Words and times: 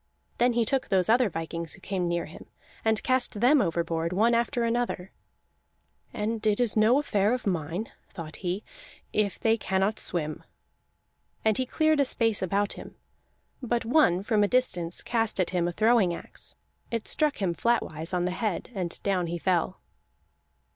Then 0.39 0.53
he 0.53 0.65
took 0.65 0.87
those 0.89 1.09
other 1.09 1.29
vikings 1.29 1.73
who 1.73 1.79
came 1.79 2.07
near 2.07 2.25
him, 2.25 2.47
and 2.83 3.03
cast 3.03 3.39
them 3.39 3.61
overboard 3.61 4.11
one 4.11 4.33
after 4.33 4.63
another; 4.63 5.11
"and 6.11 6.43
it 6.47 6.59
is 6.59 6.75
no 6.75 6.97
affair 6.97 7.35
of 7.35 7.45
mine," 7.45 7.91
thought 8.09 8.37
he, 8.37 8.63
"if 9.13 9.37
they 9.39 9.57
cannot 9.57 9.99
swim." 9.99 10.43
And 11.45 11.55
he 11.59 11.67
cleared 11.67 11.99
a 11.99 12.05
space 12.05 12.41
about 12.41 12.73
him, 12.73 12.95
but 13.61 13.85
one 13.85 14.23
from 14.23 14.43
a 14.43 14.47
distance 14.47 15.03
cast 15.03 15.39
at 15.39 15.51
him 15.51 15.67
a 15.67 15.71
throwing 15.71 16.15
axe; 16.15 16.55
it 16.89 17.07
struck 17.07 17.37
him 17.39 17.53
flatwise 17.53 18.11
on 18.11 18.25
the 18.25 18.31
head, 18.31 18.71
and 18.73 19.03
down 19.03 19.27
he 19.27 19.37
fell. 19.37 19.81